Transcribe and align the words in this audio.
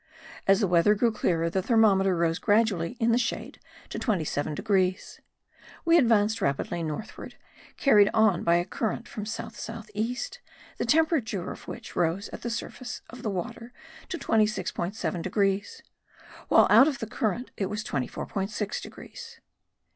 As 0.47 0.61
the 0.61 0.67
weather 0.67 0.95
grew 0.95 1.11
clearer 1.11 1.47
the 1.47 1.61
thermometer 1.61 2.17
rose 2.17 2.39
gradually 2.39 2.97
in 2.99 3.11
the 3.11 3.19
shade 3.19 3.59
to 3.89 3.99
27 3.99 4.55
degrees: 4.55 5.21
we 5.85 5.95
advanced 5.95 6.41
rapidly 6.41 6.81
northward, 6.81 7.35
carried 7.77 8.09
on 8.11 8.43
by 8.43 8.55
a 8.55 8.65
current 8.65 9.07
from 9.07 9.27
south 9.27 9.59
south 9.59 9.91
east, 9.93 10.39
the 10.79 10.85
temperature 10.85 11.51
of 11.51 11.67
which 11.67 11.95
rose 11.95 12.29
at 12.29 12.41
the 12.41 12.49
surface 12.49 13.03
of 13.11 13.21
the 13.21 13.29
water 13.29 13.73
to 14.09 14.17
26.7 14.17 15.21
degrees; 15.21 15.83
while 16.47 16.65
out 16.71 16.87
of 16.87 16.97
the 16.97 17.05
current 17.05 17.51
it 17.55 17.67
was 17.67 17.83
24.6 17.83 18.81
degrees. 18.81 19.39